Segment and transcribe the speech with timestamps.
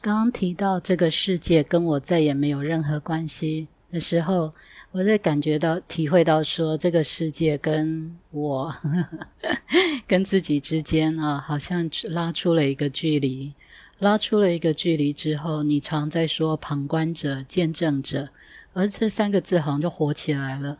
[0.00, 4.54] 刚刚提到这个世界跟我再也没有任何关系的时候，
[4.92, 8.72] 我在感觉到、体会到说，这个世界跟我、
[10.06, 13.54] 跟自己之间啊，好像拉出了一个距离。
[13.98, 18.28] 拉出了一个距离之后，你常在说旁观者、见证者，
[18.72, 20.78] 而这三个字好像就活起来了。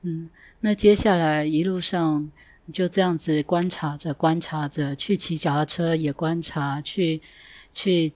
[0.00, 2.30] 嗯，那接下来一路上
[2.72, 7.20] 就这样子观察着、观察着，去骑脚踏车也观察，去
[7.74, 8.14] 去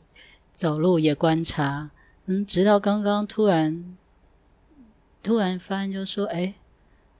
[0.59, 1.91] 走路也观察。
[2.27, 3.97] 嗯，直到刚刚突然
[5.23, 6.55] 突然发现，就说：“哎，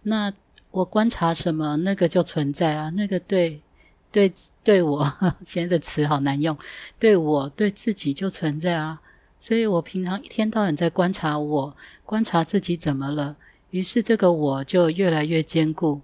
[0.03, 0.33] 那
[0.73, 3.63] 我观察什么，那个就存在啊，那个对。”
[4.11, 4.33] 对，
[4.65, 5.13] 对我
[5.45, 6.57] 现在的词好难用。
[6.99, 9.01] 对我对自己就存在啊，
[9.39, 11.77] 所以我平常一天到晚在观察我，
[12.07, 13.37] 观察自己怎么了。
[13.71, 16.01] 于是这个我就越来越坚固。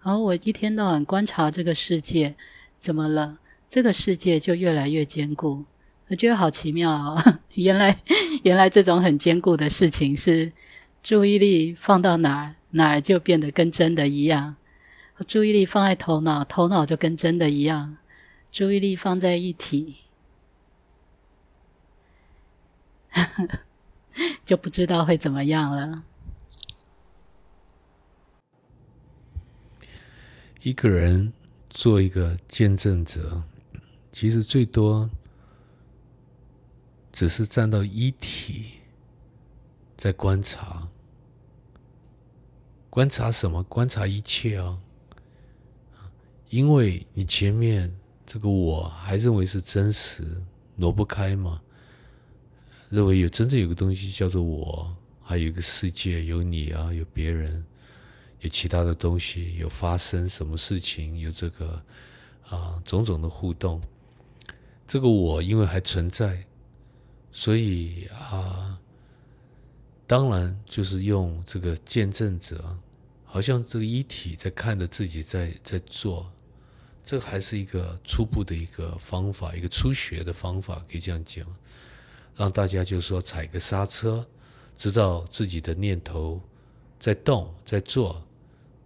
[0.00, 2.36] 然后我一天到晚观察这个世界
[2.78, 5.64] 怎么了，这个世界就越来越坚固。
[6.10, 7.40] 我觉得好奇妙啊！
[7.54, 7.96] 原来
[8.42, 10.52] 原来这种很坚固的事情是
[11.02, 14.56] 注意力放到哪儿，哪儿就变得跟真的一样。
[15.26, 17.98] 注意力放在头脑，头脑就跟真的一样。
[18.50, 19.96] 注意力放在一体，
[24.44, 26.04] 就不知道会怎么样了。
[30.62, 31.32] 一个人
[31.68, 33.42] 做一个见证者，
[34.10, 35.10] 其实最多
[37.18, 38.74] 只是站到一体，
[39.96, 40.86] 在观察。
[42.88, 43.60] 观察什么？
[43.64, 44.78] 观察一切啊！
[46.48, 47.92] 因为你前面
[48.24, 50.40] 这个我还认为是真实，
[50.76, 51.60] 挪不开嘛。
[52.88, 57.64] 认为有真正有个东西叫做我，还有一个世界，有你啊，有别人，
[58.42, 61.82] 有其他的东西，有发生什么事情，有这个
[62.48, 63.82] 啊种种的互动。
[64.86, 66.46] 这个我因为还存在，
[67.38, 68.76] 所以啊，
[70.08, 72.76] 当然就是用这个见证者，
[73.24, 76.28] 好像这个一体在看着自己在在做。
[77.04, 81.46] 这还是一个初步的一个方法，一个初学的方法，可以这样讲，
[82.34, 84.26] 让大家就是说踩个刹车，
[84.76, 86.42] 知道自己的念头
[86.98, 88.20] 在动，在做，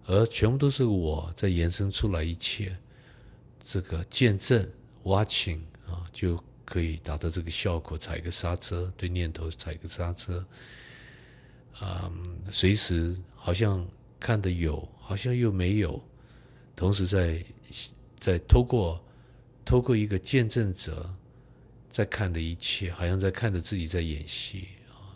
[0.05, 2.77] 而全部都是我在延伸出来一切，
[3.65, 4.69] 这个见证
[5.05, 10.45] watching 啊，就可以达到这个效果，踩个刹车，对念头踩个刹车，
[11.79, 12.13] 啊，
[12.51, 13.87] 随时好像
[14.19, 16.03] 看的有，好像又没有，
[16.75, 17.45] 同时在。
[18.23, 19.05] 在透过
[19.65, 21.13] 透过一个见证者
[21.91, 25.11] 在看的一切，好像在看着自己在演戏啊，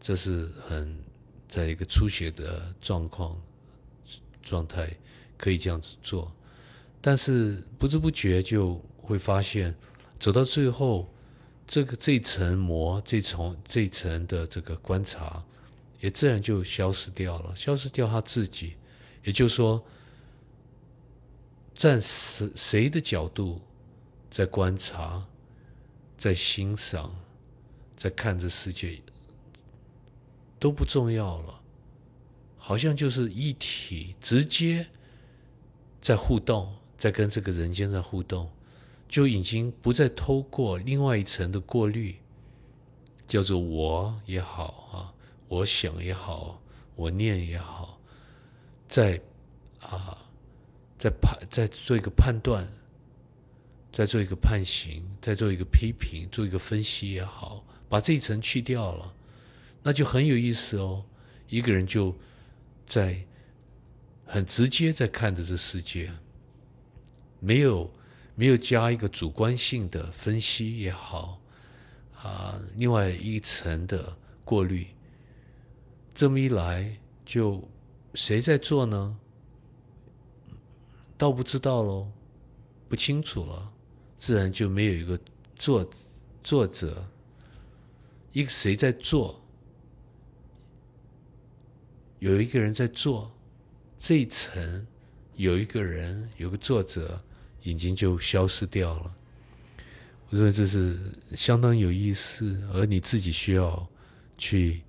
[0.00, 0.98] 这是很
[1.46, 3.38] 在一个出血的状况
[4.42, 4.90] 状态
[5.36, 6.34] 可以这样子做，
[6.98, 9.74] 但是不知不觉就会发现，
[10.22, 11.12] 走到最后，
[11.66, 15.44] 这个这层膜这层这层的这个观察
[15.98, 18.76] 也自然就消失掉了，消失掉他自己，
[19.24, 19.84] 也就是说。
[21.74, 23.60] 站谁谁的角度，
[24.30, 25.26] 在观察，
[26.16, 27.12] 在欣赏，
[27.96, 29.00] 在看这世界，
[30.60, 31.60] 都不重要了。
[32.58, 34.86] 好像就是一体，直接
[36.00, 38.48] 在互动，在跟这个人间在互动，
[39.12, 42.16] 就已经不再透过另外一层的过滤，
[43.26, 45.12] 叫做我也好啊，
[45.48, 46.62] 我想也好，
[46.96, 48.00] 我念也好，
[48.88, 49.20] 在
[49.80, 50.16] 啊。
[50.96, 52.64] 在判，在做一个判断，
[53.92, 59.12] 在做一个判刑，在做一个批评，做一个分析也好，把这一层去掉了，
[59.82, 61.04] 那就很有意思哦。
[61.48, 62.16] 一个人就
[62.86, 63.26] 在
[64.24, 66.12] 很直接在看着这世界，
[67.40, 67.92] 没有
[68.34, 71.40] 没有加一个主观性的分析也好，
[72.16, 74.86] 啊，另外一层的过滤，
[76.14, 77.68] 这么一来，就
[78.14, 79.18] 谁在做呢？
[81.18, 82.10] 倒不知道喽，
[82.88, 83.72] 不清楚了，
[84.18, 85.18] 自然就没有一个
[85.54, 85.88] 作
[86.42, 87.06] 作者，
[88.32, 89.40] 一个谁在做，
[92.18, 93.30] 有一个人在做，
[93.98, 94.86] 这一层
[95.34, 97.22] 有一个人有个作者，
[97.62, 99.14] 已经就消失掉了。
[100.28, 100.98] 我认为这是
[101.34, 103.88] 相当有意思，而你自己需要
[104.36, 104.82] 去。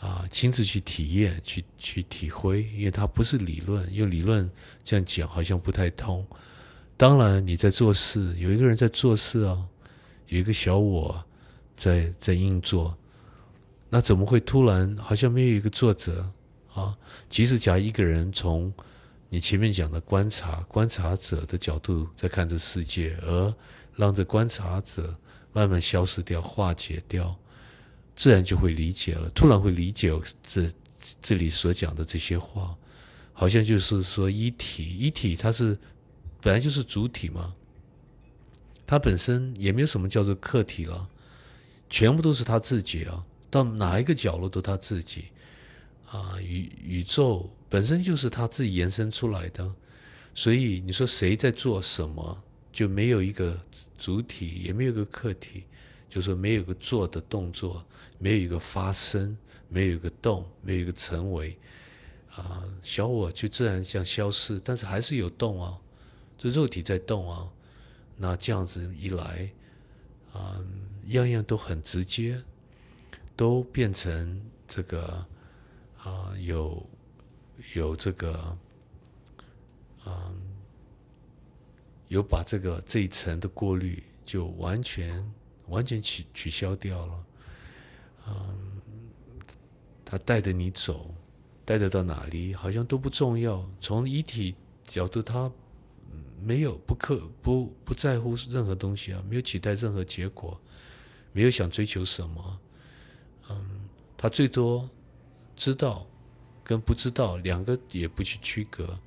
[0.00, 4.48] 啊，亲自去体验、去去体会，因为它不是理论，用理论
[4.84, 6.24] 这样讲好像不太通。
[6.96, 9.58] 当然，你在做事，有一个人在做事啊，
[10.28, 11.20] 有一个小我
[11.76, 12.96] 在在运作，
[13.90, 16.30] 那怎么会突然好像没有一个作者
[16.72, 16.96] 啊？
[17.28, 18.72] 即使假一个人从
[19.30, 23.54] 你前面讲的观察观察者的角度在看这世界，而
[23.94, 25.14] 让这观察者
[25.52, 27.36] 慢慢消失掉、化解掉，
[28.16, 29.28] 自然就会理解了。
[29.30, 30.10] 突然会理解
[30.42, 30.70] 这
[31.20, 32.74] 这里所讲的这些话，
[33.32, 35.78] 好像就是说一体一体，它是
[36.40, 37.54] 本来就是主体嘛，
[38.86, 41.06] 它本身也没有什么叫做客体了，
[41.90, 45.26] 全部都是他自己啊，到哪一个角落都他自己
[46.10, 47.48] 啊，宇宇宙。
[47.70, 49.70] 本身就是他自己延伸出来的，
[50.34, 53.60] 所以你说谁在做什么，就没有一个
[53.98, 55.64] 主体，也没有一个客体，
[56.08, 57.84] 就说没有个做的动作，
[58.18, 59.36] 没有一个发生，
[59.68, 61.54] 没有一个动，没有一个成为，
[62.34, 65.78] 啊，小我就自然像消失，但是还是有动啊，
[66.38, 67.46] 这肉体在动啊，
[68.16, 69.50] 那这样子一来，
[70.32, 70.58] 啊，
[71.08, 72.42] 样样都很直接，
[73.36, 75.26] 都变成这个
[76.02, 76.84] 啊有。
[77.74, 78.56] 有这个，
[80.06, 80.12] 嗯，
[82.06, 85.28] 有把这个这一层的过滤就完全
[85.66, 87.26] 完全取取消掉了，
[88.28, 88.80] 嗯，
[90.04, 91.12] 他带着你走，
[91.64, 93.68] 带着到哪里好像都不重要。
[93.80, 94.54] 从遗体
[94.84, 95.50] 角度，他
[96.40, 100.58] 没有不刻不不在乎任何东西啊，没有期待任何结果，
[101.32, 102.60] 没有想追求什么，
[103.50, 104.88] 嗯，他最多
[105.58, 106.06] 知道。
[106.64, 108.98] 跟不知道两个也不去区隔，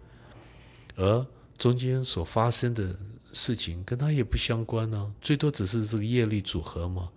[0.95, 1.24] 而
[1.59, 2.98] 中间所发生的
[3.33, 7.07] 事情跟他也不相关呢，最多只是这个业力组合嘛。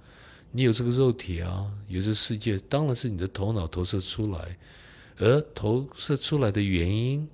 [0.50, 4.58] 你有这个肉体啊，有这世界，当然是你的头脑投射出来，
[5.16, 7.26] 而投射出来的原因，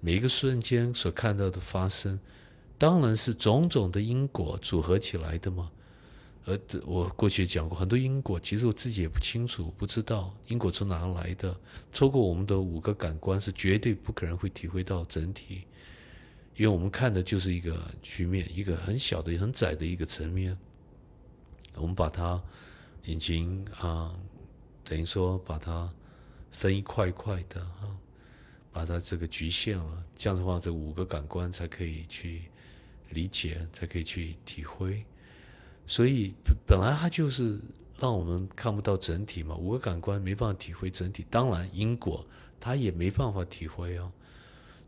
[0.00, 2.18] 每一个瞬间所看到的发生，
[2.78, 5.70] 当然是种种的因果组合起来的嘛。
[6.46, 11.54] 而我过去讲过很多因果，其实我自己也不清楚，不知道因果从哪来的。
[11.92, 15.64] 透过我们的五个感官，是绝对不可能会体会到整体，
[16.56, 20.56] 因为我们看的就是一个局面，一个很小的、很窄的一个层面。
[21.74, 22.42] 我们把它
[23.04, 24.14] 已经啊，
[24.82, 25.92] 等于说把它
[26.50, 27.96] 分一块一块的啊，
[28.72, 30.04] 把它这个局限了。
[30.16, 32.42] 这样的话，这五个感官才可以去
[33.10, 35.04] 理解，才可以去体会。
[35.90, 36.32] 所以
[36.64, 37.58] 本来它就是
[37.98, 42.24] 让我们看不到整体嘛，五个感官没办法体会整体，当然因果
[42.60, 44.12] 它也没办法体会哦。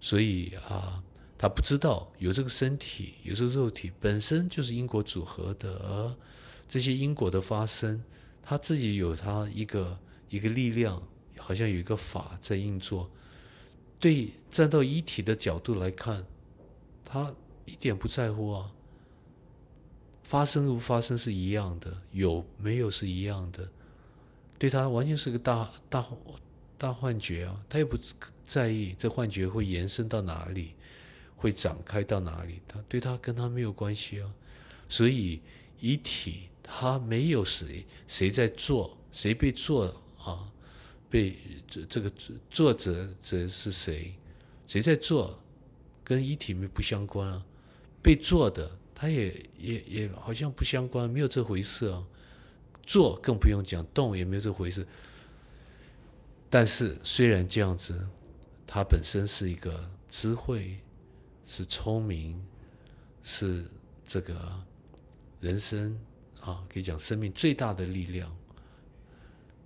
[0.00, 1.02] 所以啊，
[1.36, 6.14] 他不知道有这个身体，有这个肉体本身就是因果组合的，而
[6.68, 8.00] 这些因果的发生，
[8.40, 9.98] 他自己有他一个
[10.28, 11.02] 一个力量，
[11.36, 13.10] 好像有一个法在运作。
[13.98, 16.24] 对，站到一体的角度来看，
[17.04, 17.34] 他
[17.64, 18.70] 一点不在乎啊。
[20.32, 23.68] 发生不发生是一样的，有没有是一样的，
[24.58, 26.08] 对他完全是个大大
[26.78, 27.62] 大幻觉啊！
[27.68, 27.98] 他也不
[28.42, 30.72] 在意这幻觉会延伸到哪里，
[31.36, 34.34] 会展开到哪里，他对他跟他没有关系啊。
[34.88, 35.42] 所以
[35.78, 39.84] 一体他没有谁谁在做，谁被做
[40.18, 40.50] 啊？
[41.10, 41.36] 被
[41.68, 42.10] 这这个
[42.50, 44.14] 作者者是谁？
[44.66, 45.38] 谁在做？
[46.02, 47.44] 跟一体没不相关啊？
[48.02, 48.78] 被做的。
[49.02, 52.06] 他也也也好像不相关，没有这回事啊。
[52.84, 54.86] 做更不用讲，动也没有这回事。
[56.48, 58.00] 但是虽然这样子，
[58.64, 60.78] 他本身是一个智慧，
[61.46, 62.40] 是聪明，
[63.24, 63.64] 是
[64.06, 64.40] 这个
[65.40, 65.98] 人生
[66.40, 68.32] 啊，可以讲生命最大的力量。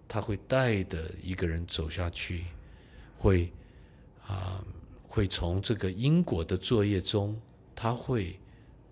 [0.09, 2.47] 他会带的一个人走下去，
[3.19, 3.53] 会
[4.27, 4.65] 啊，
[5.07, 7.39] 会从这个因果的作业中，
[7.75, 8.41] 他会。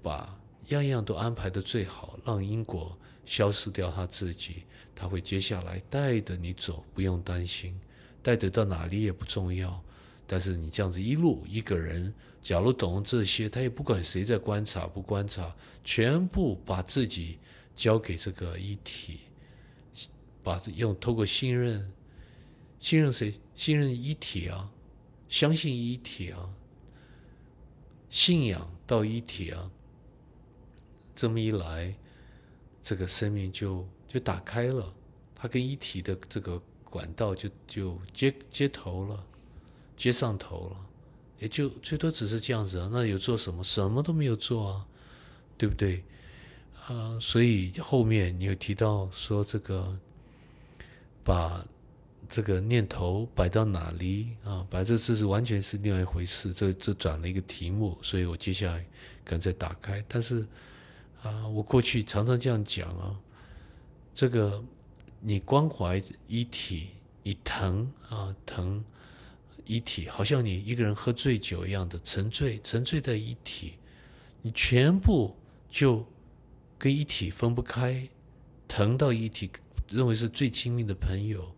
[0.04, 2.94] 把样样都安排的最好，让因果
[3.24, 7.74] 消失掉他自己，他会接下来带着你走，不用担心，
[8.22, 9.82] 带得到哪里也不重要。
[10.26, 17.38] 但是你这样子一路一个人，假如懂这些，他也不管谁在观察不观察，全部把自己
[17.74, 19.20] 交给这个一体，
[20.42, 21.90] 把用透过信任，
[22.78, 23.40] 信任谁？
[23.54, 24.70] 信任一体啊，
[25.30, 26.50] 相信一体啊，
[28.10, 29.70] 信仰到一体啊。
[31.14, 31.94] 这么一来，
[32.82, 34.92] 这个生命就就打开了，
[35.34, 39.24] 它跟一体的这个管道就就接接头了，
[39.96, 40.76] 接上头了，
[41.38, 42.88] 也就最多只是这样子啊。
[42.92, 43.62] 那有做什么？
[43.62, 44.86] 什么都没有做啊，
[45.56, 46.02] 对不对？
[46.86, 49.96] 啊，所以后面你有提到说这个，
[51.22, 51.64] 把
[52.28, 54.66] 这个念头摆到哪里啊？
[54.68, 56.52] 摆这这是完全是另外一回事。
[56.52, 58.84] 这这转了一个题目，所以我接下来
[59.24, 60.44] 可能再打开，但是。
[61.24, 63.18] 啊，我过去常常这样讲啊，
[64.14, 64.62] 这个
[65.20, 66.90] 你关怀一体，
[67.22, 68.84] 你疼啊疼，
[69.64, 73.72] 一体，好像你一个人喝醉酒一样的沉醉，沉醉在一体，
[74.42, 75.34] 你全部
[75.68, 76.06] 就
[76.76, 78.06] 跟一体分不开，
[78.68, 79.50] 疼到一体，
[79.88, 81.50] 认为是最亲密的朋友，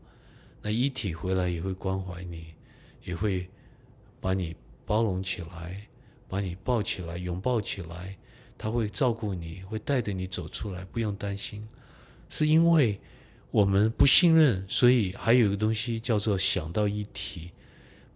[0.63, 2.55] 那一体回来也会关怀你，
[3.03, 3.51] 也会
[4.21, 4.55] 把你
[4.87, 5.89] 包容起来，
[6.29, 8.17] 把你抱起来，拥抱起来，
[8.59, 11.67] 他会照顾你，会带着你走出来，不用担心，
[12.29, 13.01] 是因为
[13.51, 17.51] 我们不信任，所以还有一个东西叫做想到一体。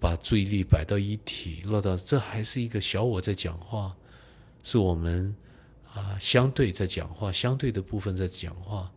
[0.03, 3.95] 把注意力摆到一体，落到这还是一个小我在讲话，
[4.65, 5.37] 是我们
[5.93, 8.91] 啊相对在讲话，相对的部分在讲话。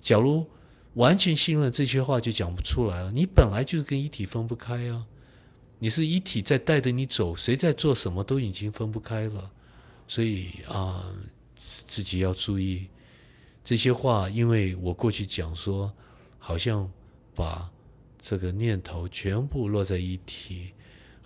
[0.00, 0.46] 假如
[0.94, 3.10] 完全信任这些话，就讲不出来了。
[3.10, 5.04] 你本来就是跟一体分不开啊，
[5.80, 9.50] 你是一体在带着你走，谁在做什么都已经分不开了。
[10.08, 11.04] 所以啊，
[11.56, 12.86] 自己要注意
[13.64, 15.92] 这些话，因为我过去讲说，
[16.38, 16.90] 好像
[17.34, 17.70] 把。
[18.18, 20.72] 这个念头全部落在一体，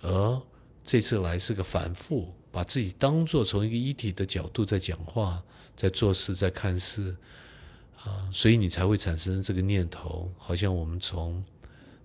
[0.01, 0.41] 而
[0.83, 5.43] 这次来是个反复，把自己当做从一个一体的角度在讲话，
[5.75, 7.15] 在做事，在看事，
[8.03, 11.43] 啊，所以你才会产生这个念头，好像我们从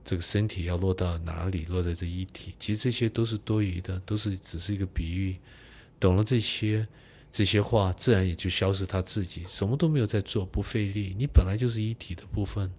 [0.03, 5.37] 这个身体要落到哪里，落在这一体，其实这些都是多余的，都是只是一个比喻。
[5.99, 6.87] 懂了这些
[7.31, 12.73] 这些话，自然也就消失他自己，什么都没有在做，不费力，你本来就是一体的部分，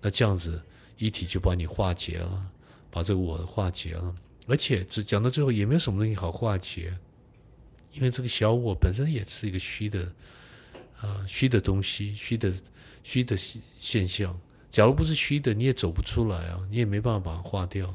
[0.00, 0.62] 那这样子。
[1.00, 2.50] 一体就把你化解了，
[2.90, 4.12] 把这个我化解了，
[4.48, 6.92] 而且只讲到最后也没有什么东西好化解，
[7.92, 10.12] 因为这个小我本身也是一个虚的，
[11.00, 12.52] 啊，虚的东西，虚的
[13.04, 13.36] 虚的
[13.78, 14.36] 现象。
[14.68, 17.94] 假如不是虚的，你也走不出来啊，你也没办法把它化掉。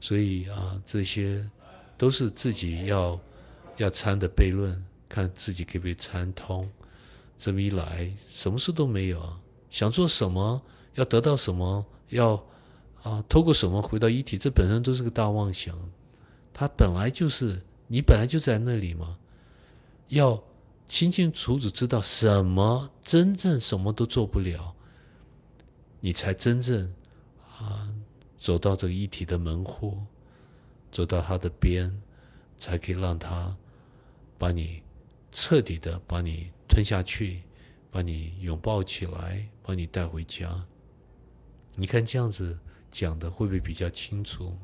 [0.00, 1.48] 所以啊，这些
[1.96, 3.16] 都是自己要
[3.76, 6.68] 要参的悖论，看自己可不可以参通。
[7.38, 9.40] 这么一来，什么事都没有啊，
[9.70, 10.62] 想做什么，
[10.94, 11.84] 要得到什么。
[12.08, 12.42] 要
[13.02, 14.38] 啊，透过什么回到一体？
[14.38, 15.76] 这本身都是个大妄想。
[16.54, 19.18] 它本来就是你本来就在那里嘛。
[20.08, 20.42] 要
[20.88, 24.74] 清清楚楚知道什么真正什么都做不了，
[26.00, 26.90] 你才真正
[27.58, 27.92] 啊
[28.38, 30.00] 走到这个一体的门户，
[30.92, 31.92] 走到它的边，
[32.56, 33.54] 才可以让它
[34.38, 34.82] 把你
[35.32, 37.42] 彻底的把你吞下去，
[37.90, 40.64] 把你拥抱起来，把你带回家。
[41.74, 42.58] 你看这样子
[42.90, 44.56] 讲的会不会比较清楚？